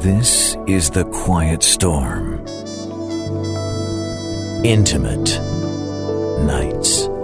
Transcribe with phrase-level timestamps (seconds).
[0.00, 2.46] This is The Quiet Storm.
[4.64, 5.40] Intimate
[6.46, 7.17] Nights.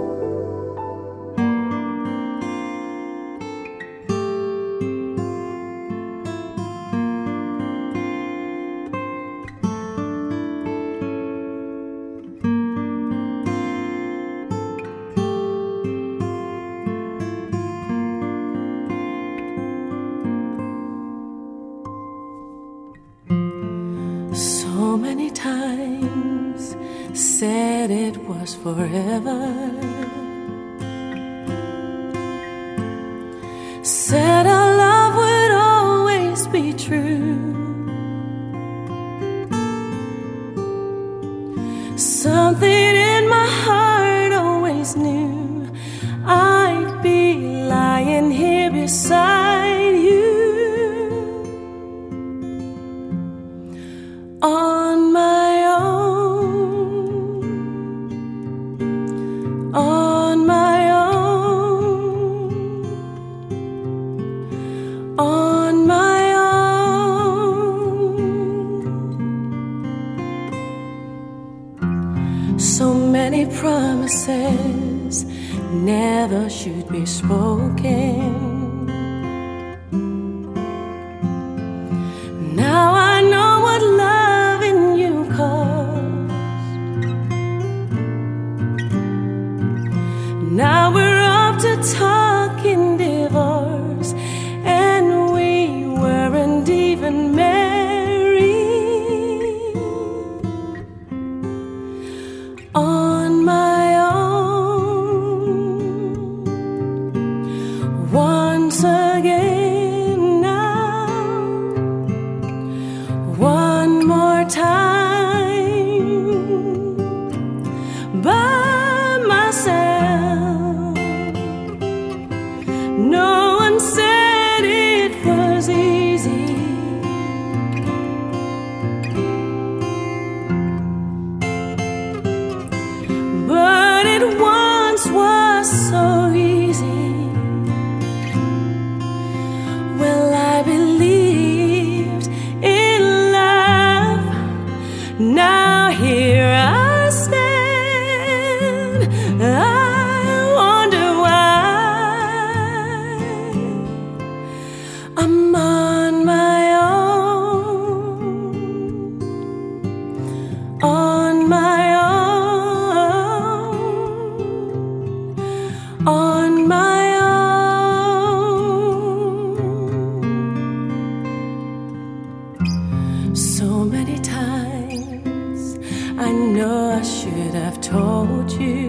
[173.35, 175.77] so many times.
[176.17, 178.87] I know I should have told you.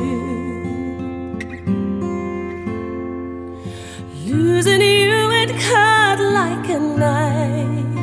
[4.27, 7.97] Losing you it cut like a knife.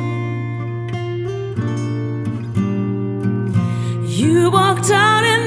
[4.06, 5.43] You walked out and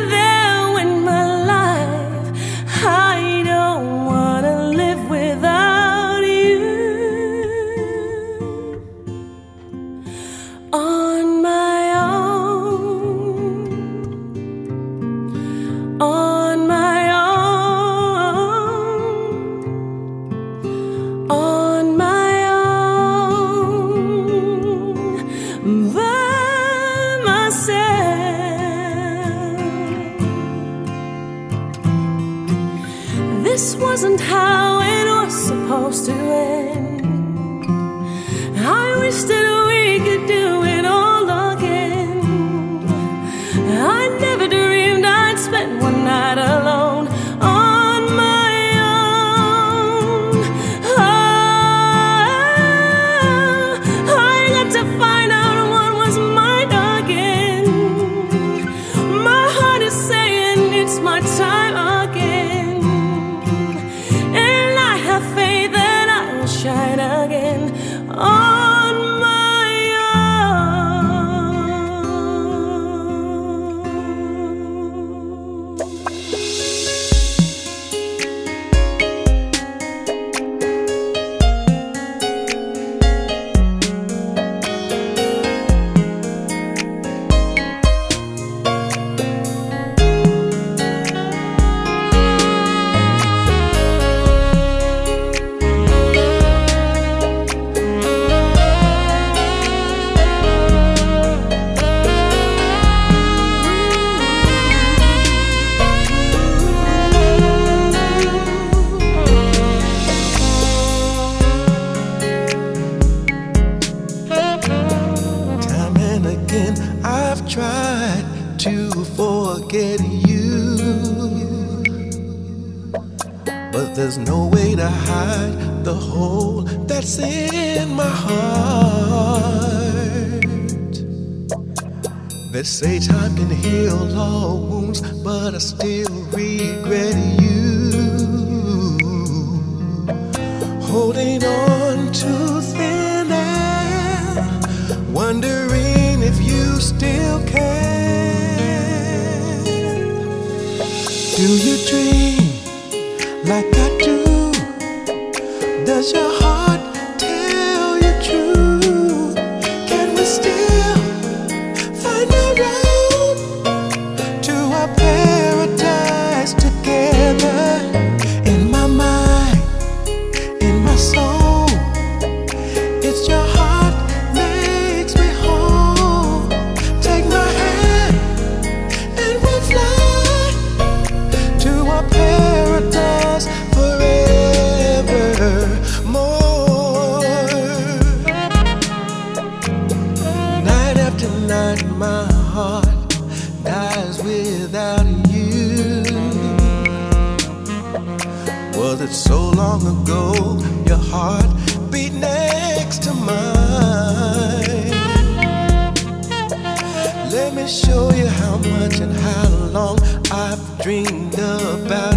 [207.67, 209.99] show you how much and how long
[210.31, 212.16] I've dreamed about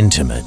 [0.00, 0.39] Intimate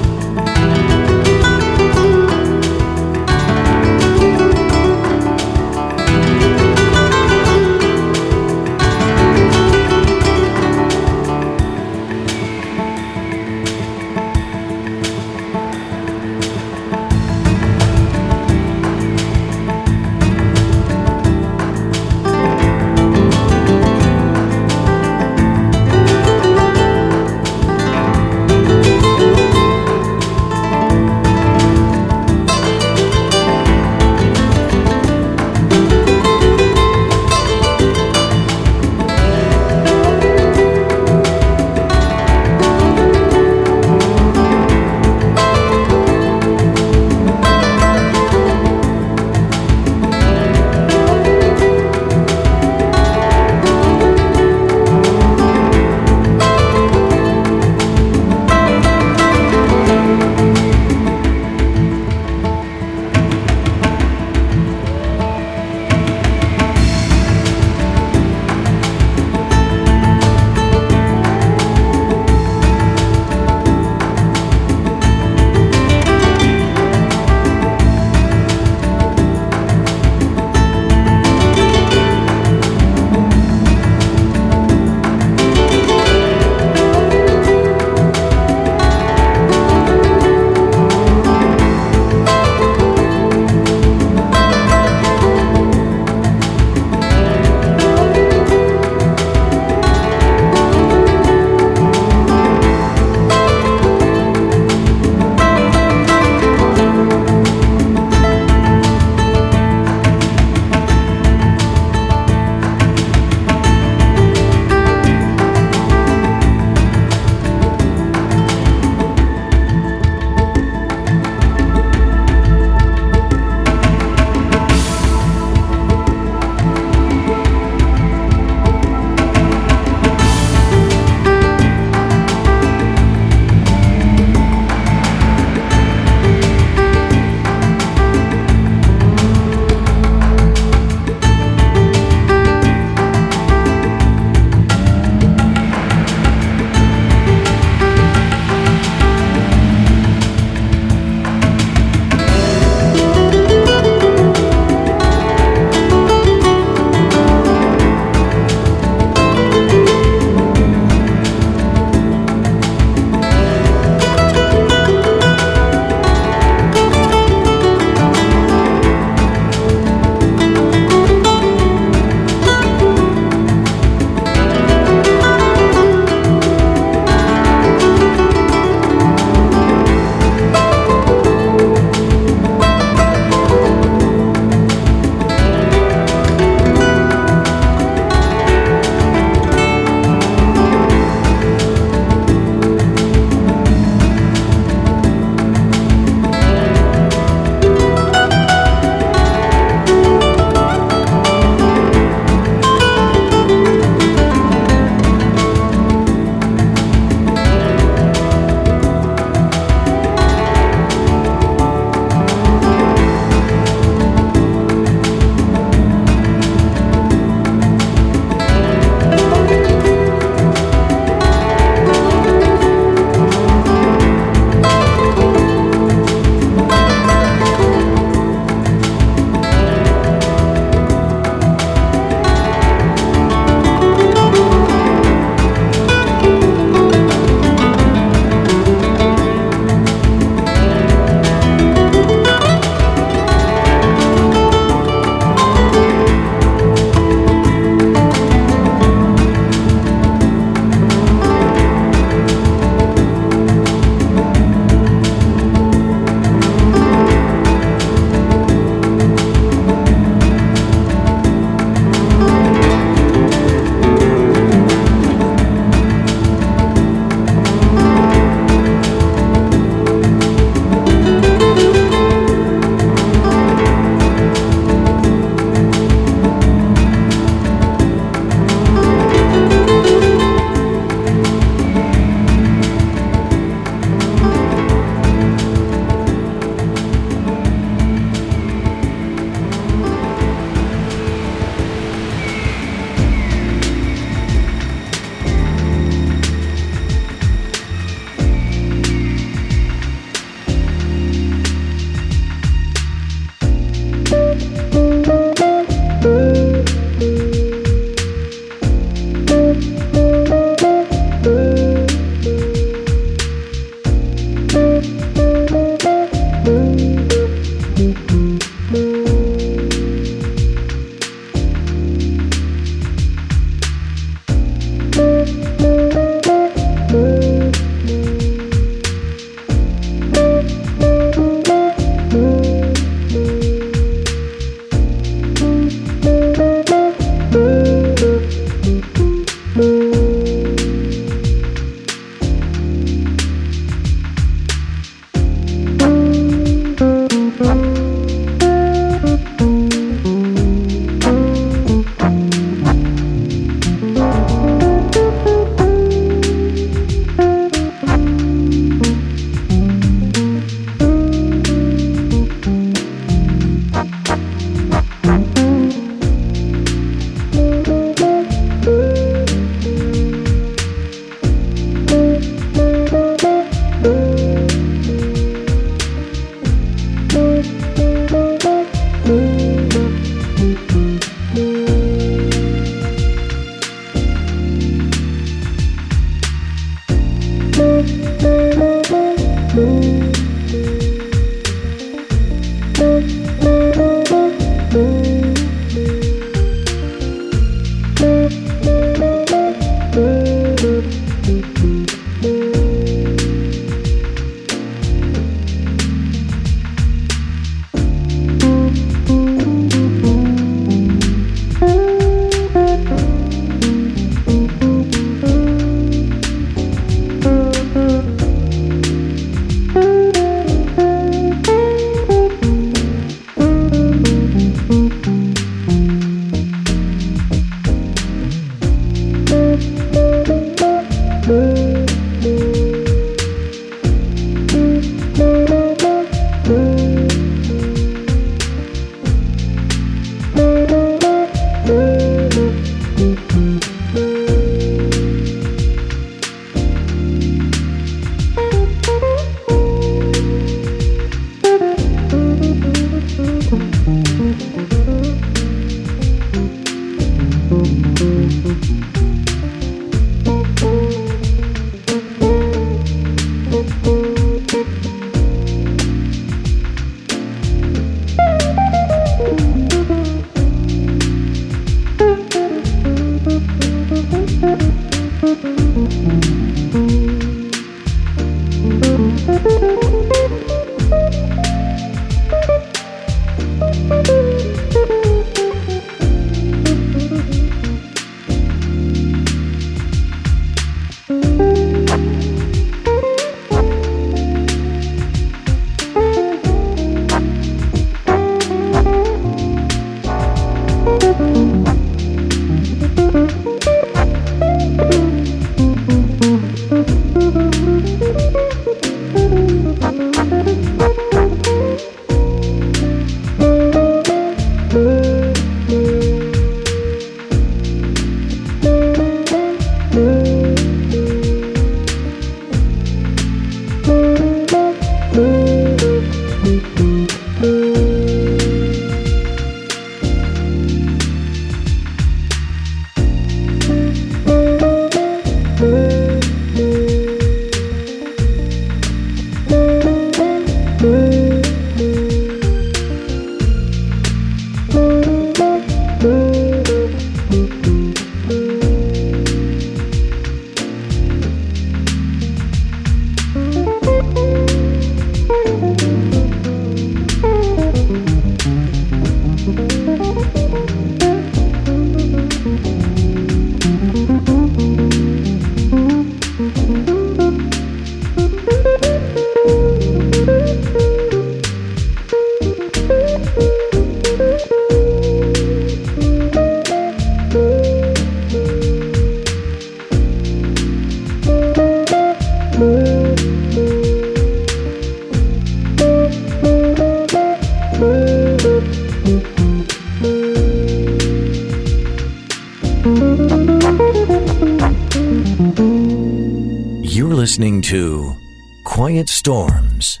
[598.64, 600.00] QuietStorm's,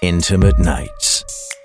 [0.00, 1.55] Intimate Nights.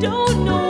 [0.00, 0.67] Don't know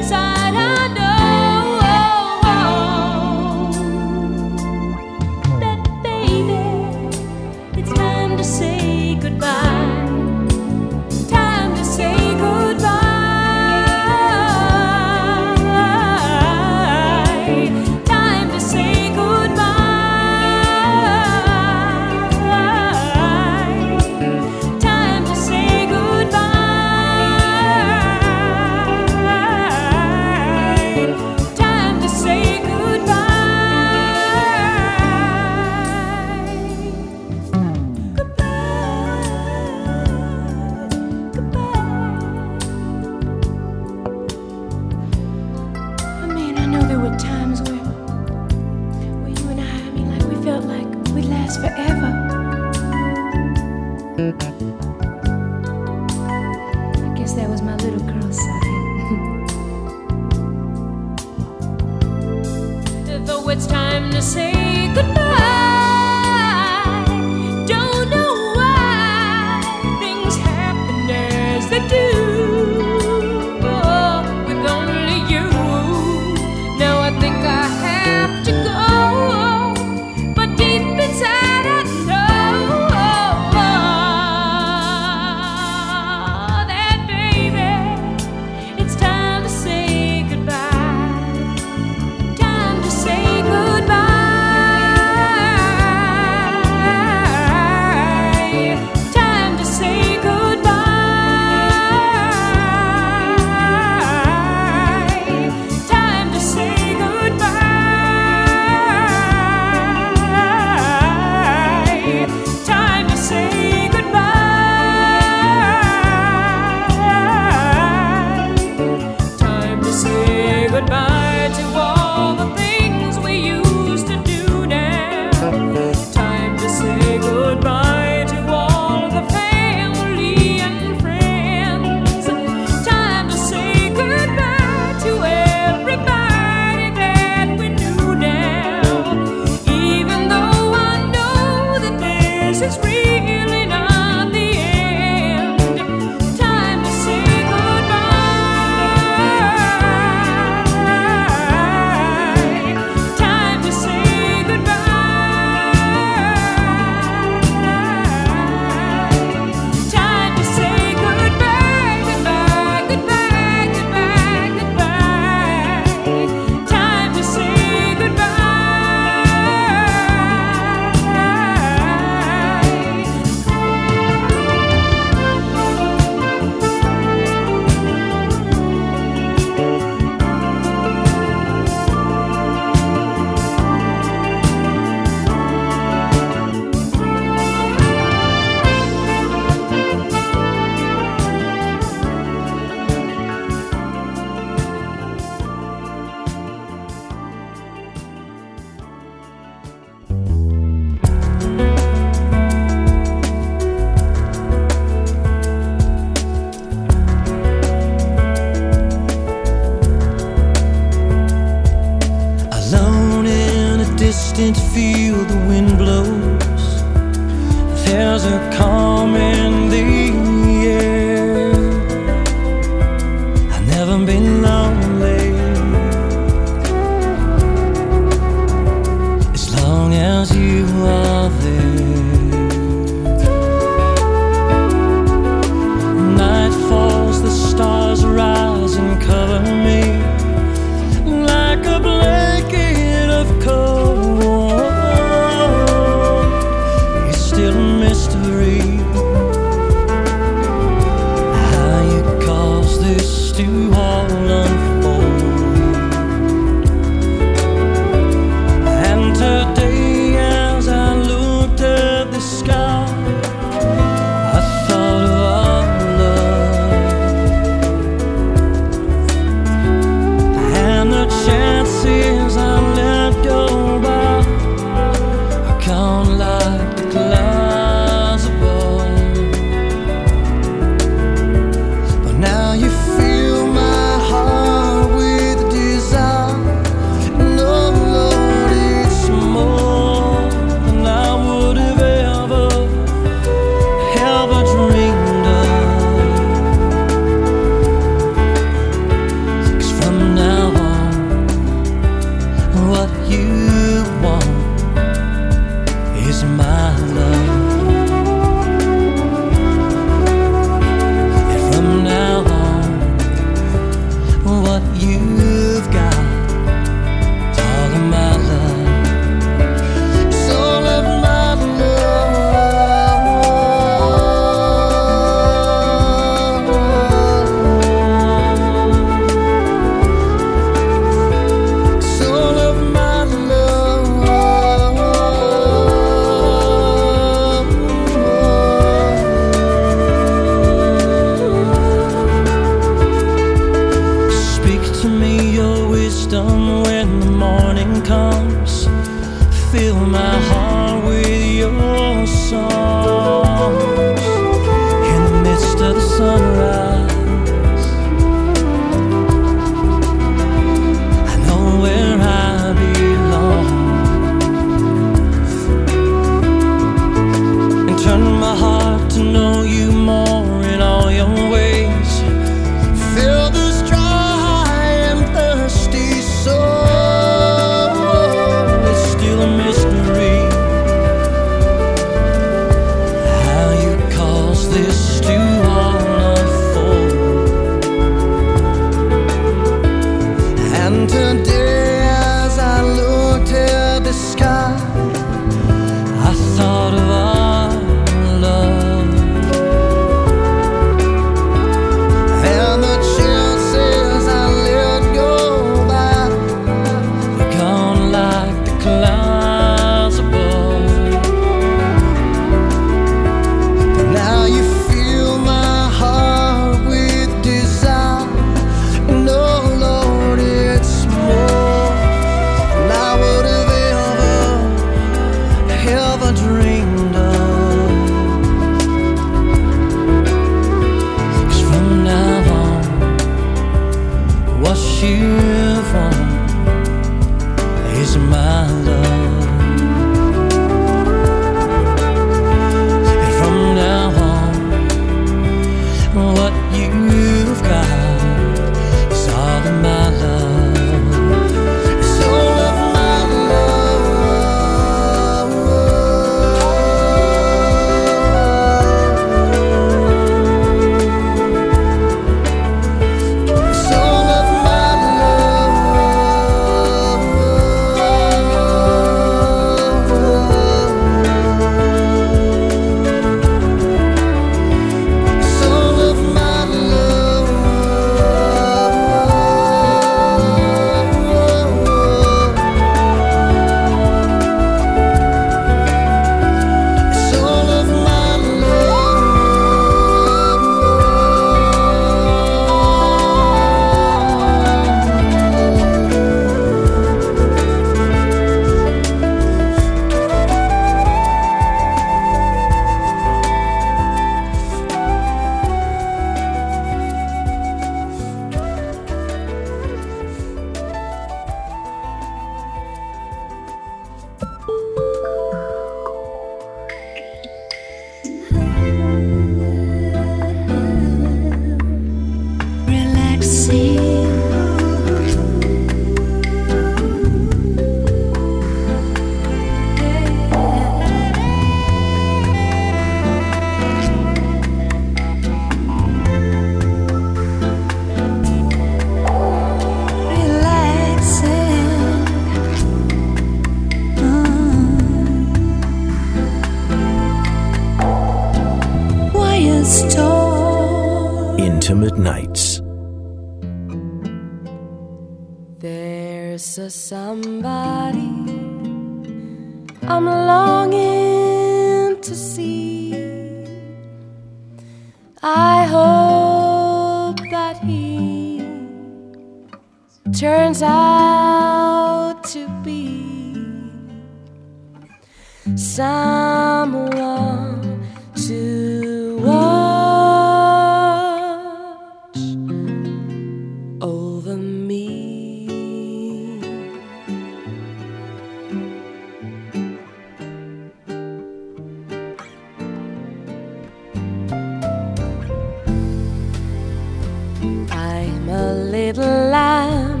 [597.42, 600.00] I'm a little lamb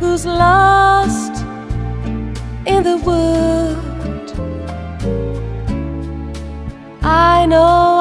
[0.00, 1.44] who's lost
[2.66, 3.78] in the wood.
[7.02, 7.93] I know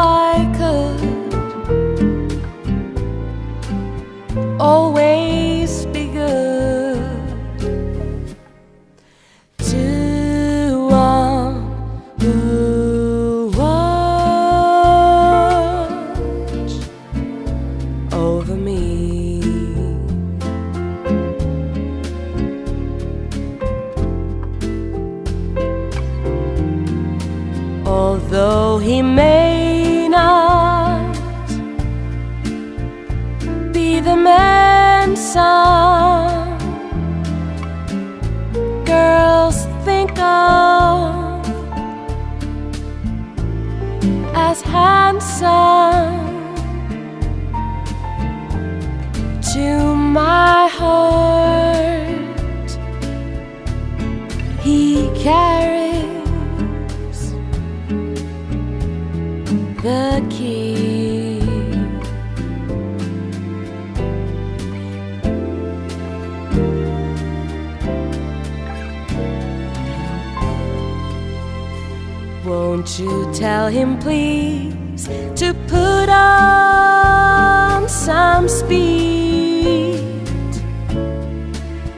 [72.94, 75.08] Won't you tell him, please,
[75.38, 80.00] to put on some speed?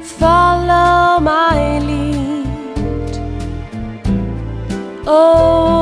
[0.02, 3.20] Follow my lead.
[5.06, 5.74] Oh,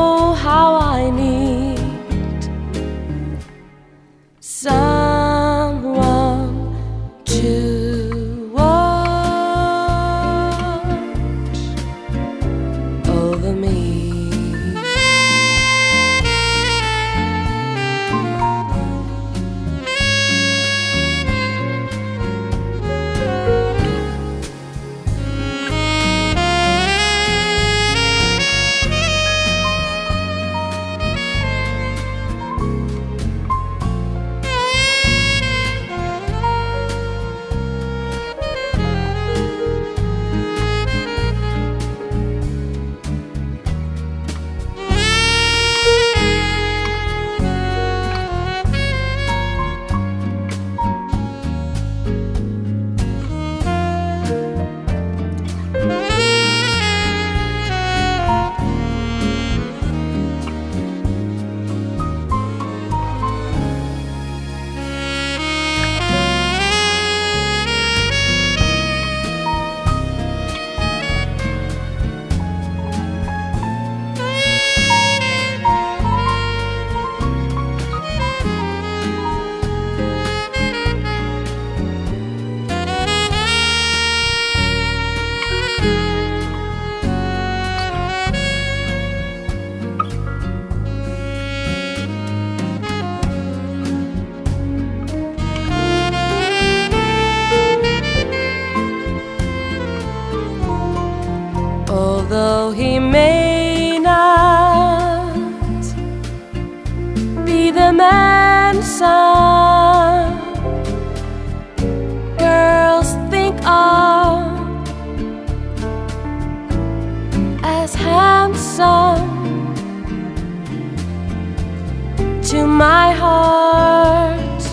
[122.78, 124.64] my heart.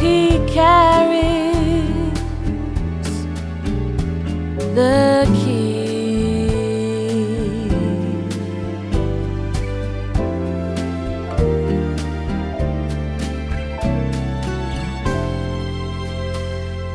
[0.00, 2.14] He carries
[4.74, 5.66] the key.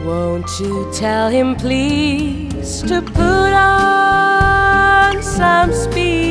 [0.03, 6.30] Won't you tell him, please, to put on some speed?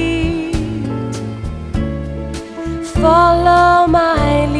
[3.01, 4.60] follow my lead.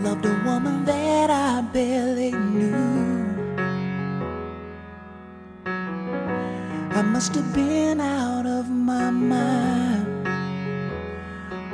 [0.00, 3.26] Loved a woman that I barely knew.
[5.66, 10.28] I must have been out of my mind.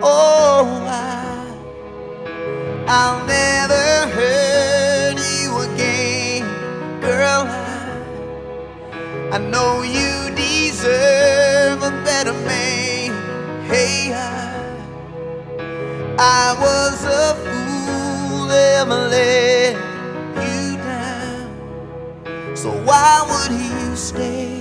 [0.00, 1.44] Oh, I,
[2.86, 3.47] I'll never
[9.50, 13.10] know you deserve a better man.
[13.66, 14.76] Hey, I,
[16.18, 19.74] I was a fool ever let
[20.44, 22.56] you down.
[22.56, 24.56] So why would you stay?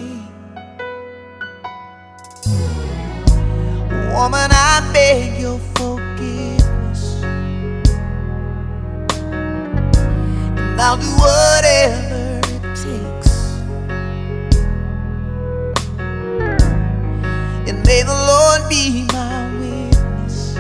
[4.14, 7.22] Woman, I beg your forgiveness.
[10.58, 12.07] And I'll do whatever
[17.88, 20.56] may the Lord be my witness.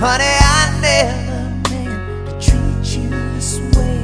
[0.00, 4.00] Honey, I never meant to treat you this way.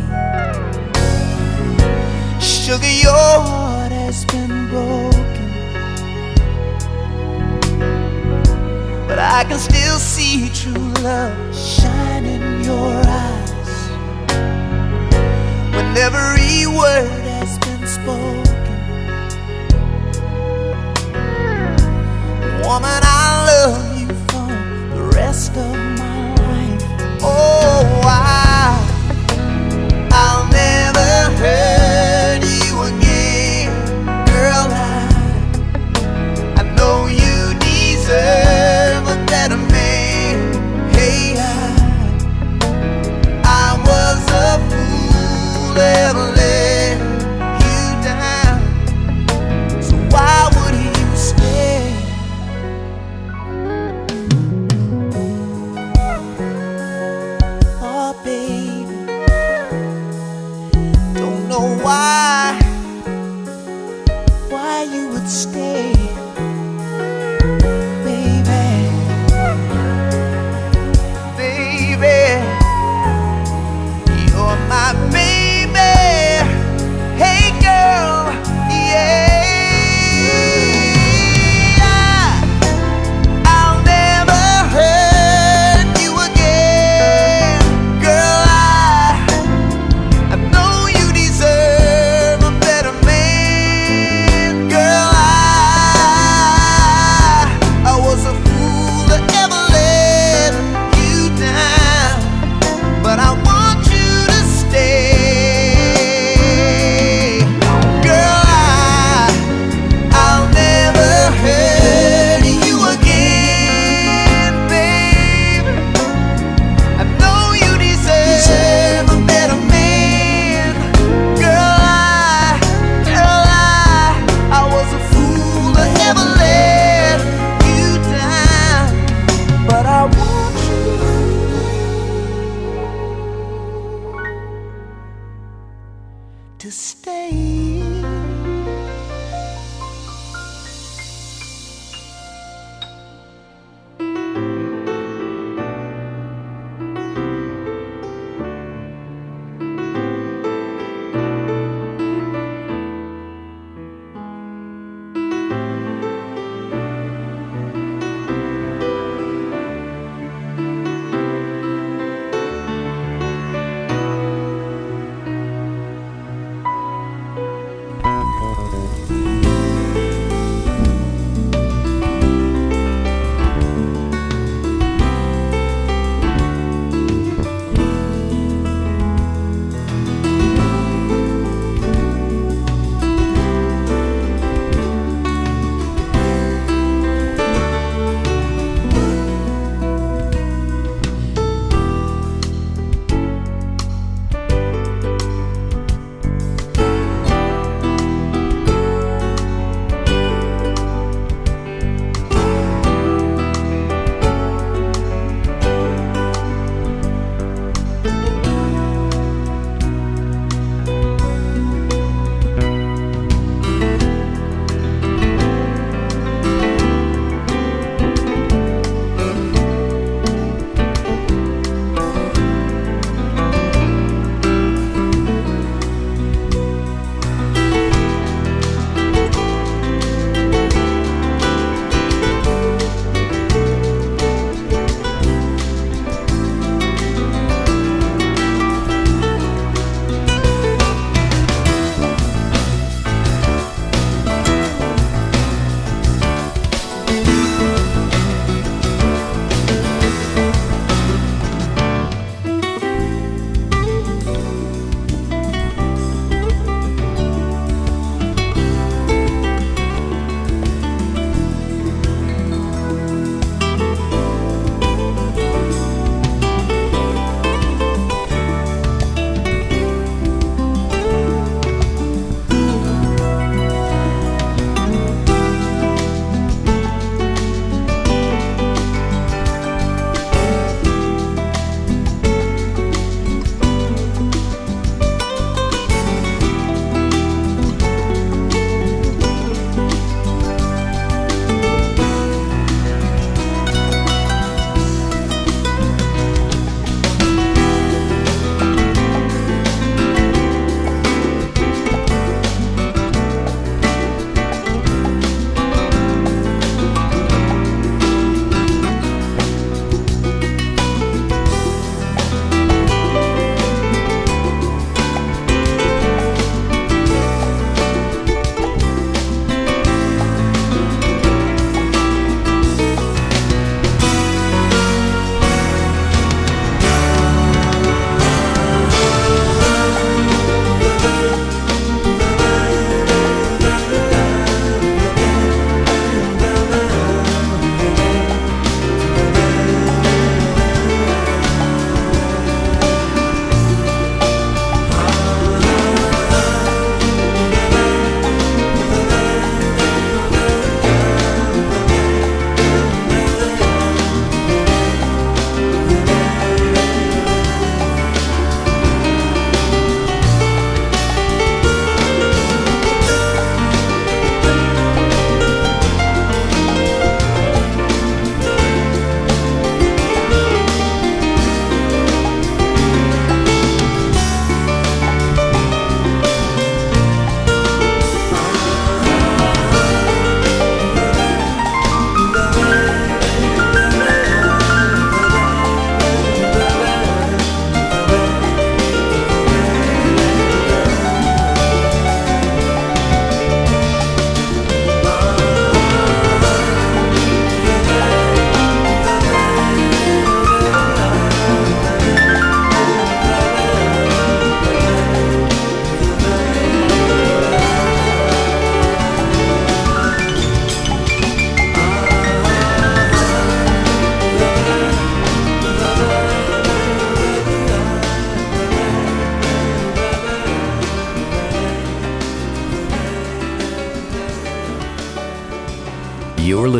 [2.39, 5.51] Sugar, your heart has been broken.
[9.09, 13.73] But I can still see true love shine in your eyes
[15.75, 17.22] when every word
[22.73, 23.82] Woman, I love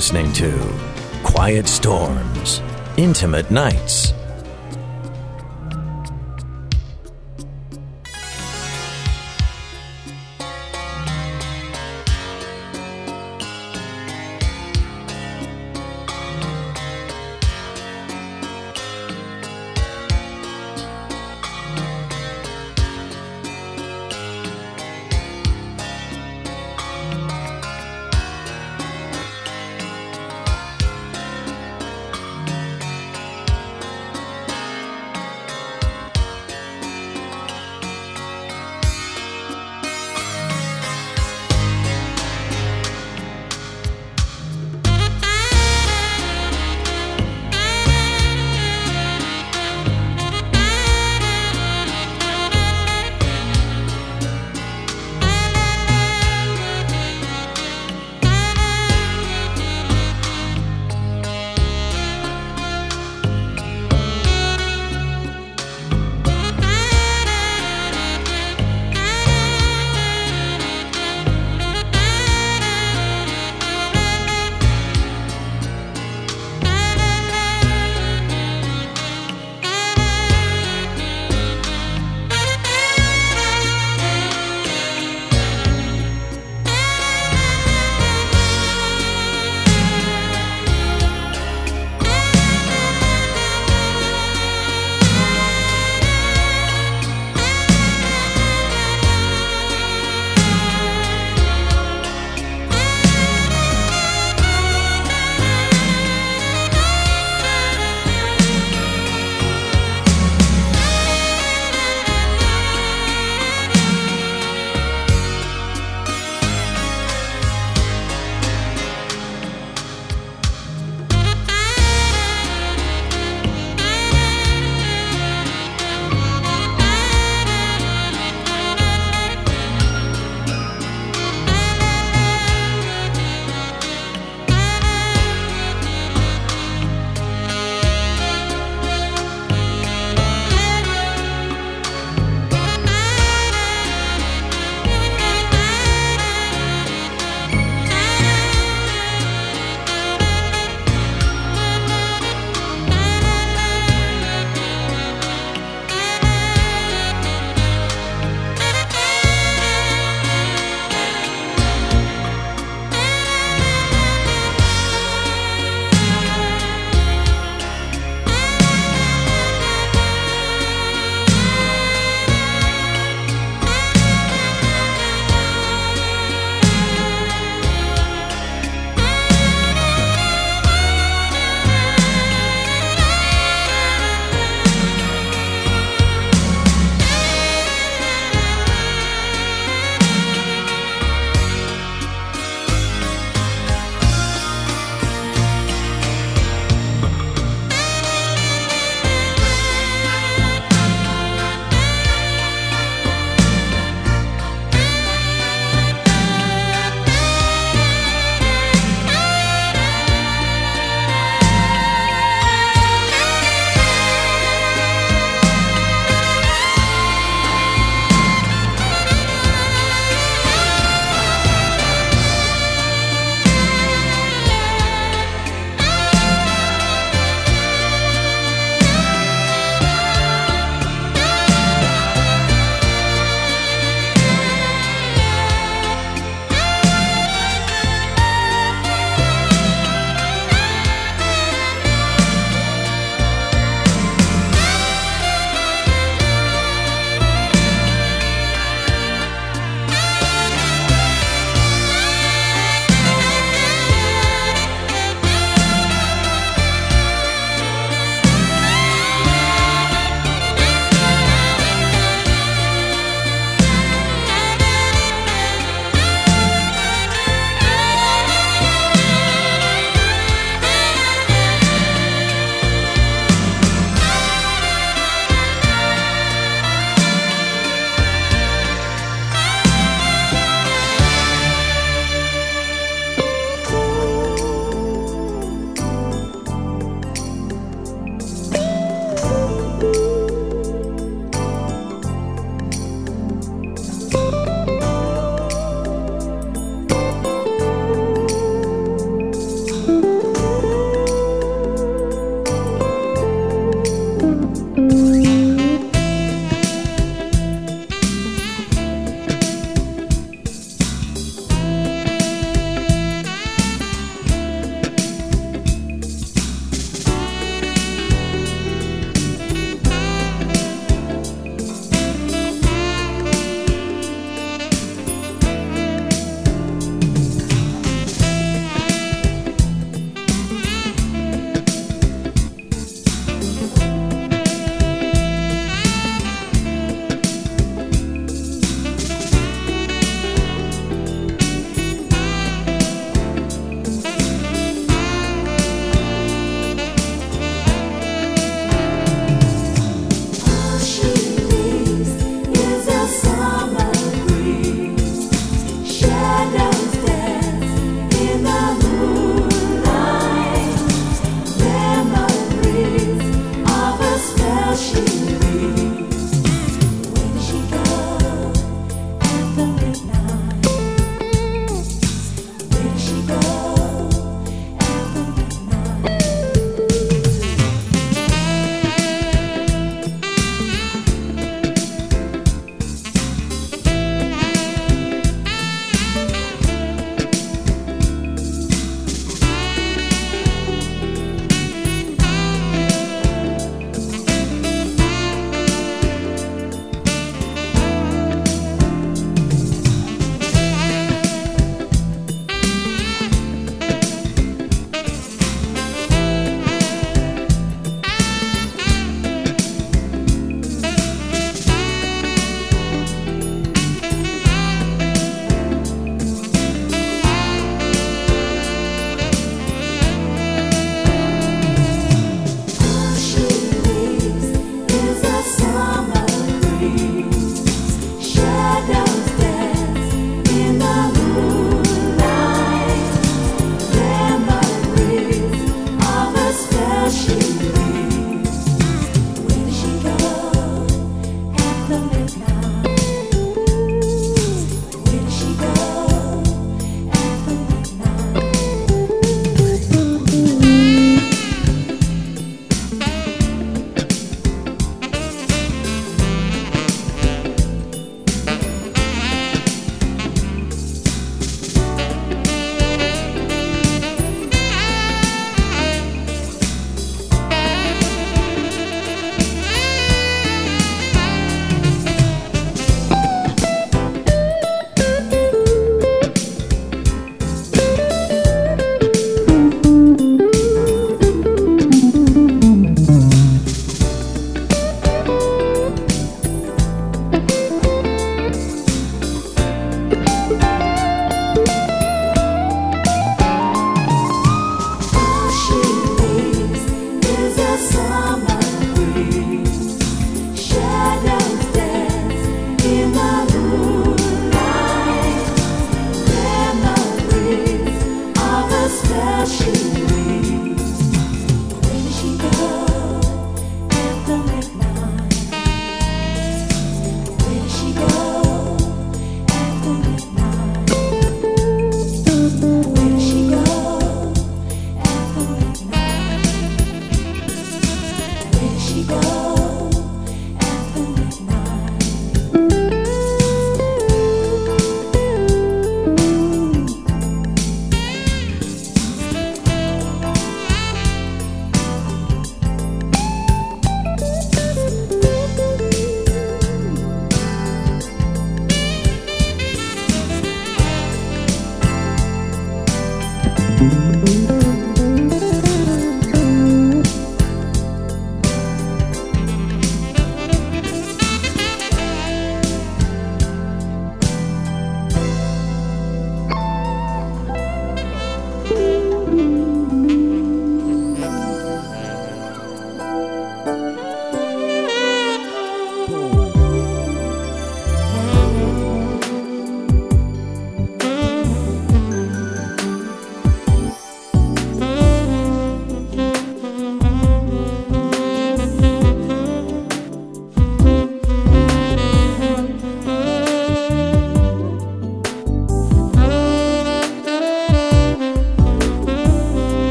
[0.00, 0.50] listening to
[1.22, 2.62] Quiet Storms,
[2.96, 4.14] Intimate Nights.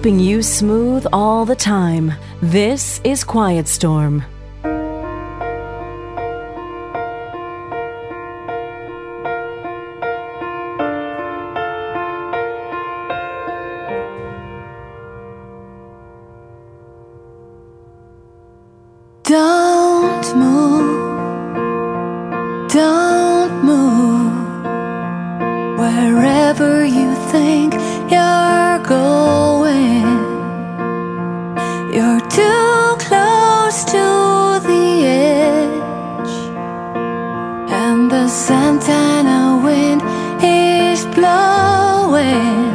[0.00, 2.10] keeping you smooth all the time.
[2.40, 4.24] This is Quiet Storm.
[38.10, 40.02] the Santana wind
[40.42, 42.69] is blowing.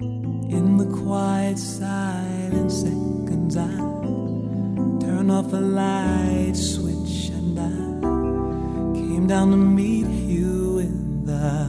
[0.00, 3.68] In the quiet silent seconds, I
[5.00, 11.64] turn off a light switch and I came down to meet you in the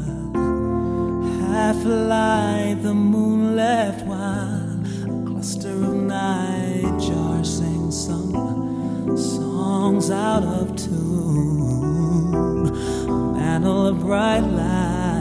[1.54, 10.76] half light the moon left while a cluster of nightjar sang some songs out of
[10.76, 12.68] tune.
[13.08, 15.17] A mantle of bright light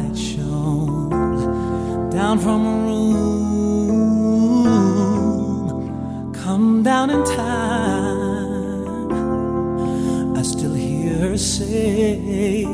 [2.16, 3.12] down from a room,
[6.32, 8.56] come down in time.
[10.34, 12.64] I still hear her say,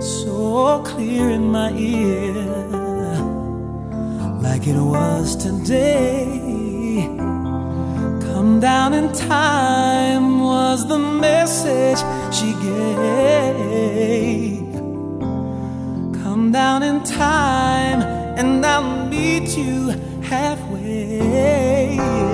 [0.00, 2.32] so clear in my ear,
[4.40, 7.04] like it was today.
[8.28, 11.98] Come down in time was the message
[12.32, 13.92] she gave.
[16.22, 18.13] Come down in time
[18.44, 19.90] and I'll meet you
[20.22, 22.33] halfway.